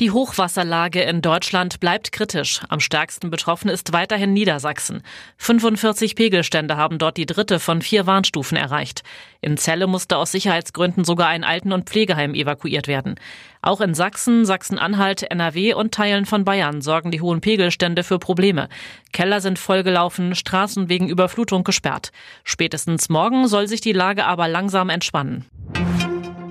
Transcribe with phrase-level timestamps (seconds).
[0.00, 2.62] Die Hochwasserlage in Deutschland bleibt kritisch.
[2.70, 5.02] Am stärksten betroffen ist weiterhin Niedersachsen.
[5.36, 9.02] 45 Pegelstände haben dort die dritte von vier Warnstufen erreicht.
[9.42, 13.16] In Celle musste aus Sicherheitsgründen sogar ein Alten- und Pflegeheim evakuiert werden.
[13.60, 18.70] Auch in Sachsen, Sachsen-Anhalt, NRW und Teilen von Bayern sorgen die hohen Pegelstände für Probleme.
[19.12, 22.10] Keller sind vollgelaufen, Straßen wegen Überflutung gesperrt.
[22.42, 25.44] Spätestens morgen soll sich die Lage aber langsam entspannen.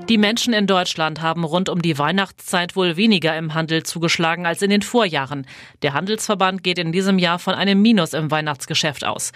[0.10, 4.64] Die Menschen in Deutschland haben rund um die Weihnachtszeit wohl weniger im Handel zugeschlagen als
[4.64, 5.46] in den Vorjahren.
[5.84, 9.32] Der Handelsverband geht in diesem Jahr von einem Minus im Weihnachtsgeschäft aus.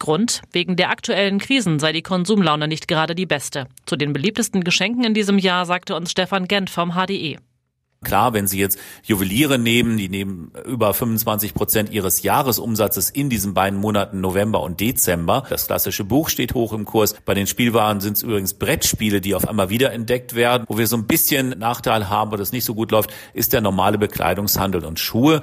[0.00, 3.68] Grund, wegen der aktuellen Krisen sei die Konsumlaune nicht gerade die beste.
[3.86, 7.38] Zu den beliebtesten Geschenken in diesem Jahr sagte uns Stefan Gent vom HDE.
[8.04, 13.54] Klar, wenn Sie jetzt Juweliere nehmen, die nehmen über 25 Prozent Ihres Jahresumsatzes in diesen
[13.54, 15.44] beiden Monaten November und Dezember.
[15.48, 17.14] Das klassische Buch steht hoch im Kurs.
[17.24, 20.64] Bei den Spielwaren sind es übrigens Brettspiele, die auf einmal wiederentdeckt werden.
[20.68, 23.60] Wo wir so ein bisschen Nachteil haben, wo das nicht so gut läuft, ist der
[23.60, 25.40] normale Bekleidungshandel und Schuhe.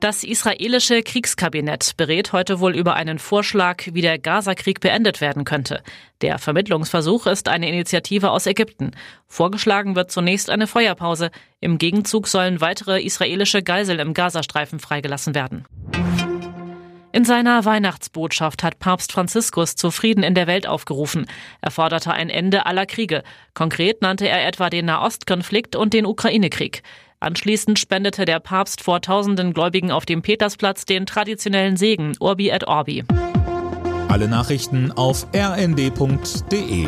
[0.00, 5.82] Das israelische Kriegskabinett berät heute wohl über einen Vorschlag, wie der Gazakrieg beendet werden könnte.
[6.20, 8.90] Der Vermittlungsversuch ist eine Initiative aus Ägypten.
[9.26, 11.30] Vorgeschlagen wird zunächst eine Feuerpause.
[11.60, 15.64] Im Gegenzug sollen weitere israelische Geiseln im Gazastreifen freigelassen werden.
[17.16, 21.24] In seiner Weihnachtsbotschaft hat Papst Franziskus zu Frieden in der Welt aufgerufen.
[21.62, 23.22] Er forderte ein Ende aller Kriege.
[23.54, 26.82] Konkret nannte er etwa den Nahostkonflikt und den Ukraine-Krieg.
[27.20, 32.66] Anschließend spendete der Papst vor tausenden Gläubigen auf dem Petersplatz den traditionellen Segen Urbi et
[32.66, 33.04] Orbi.
[34.08, 36.86] Alle Nachrichten auf rnd.de